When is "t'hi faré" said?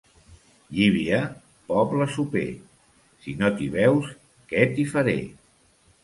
4.73-5.15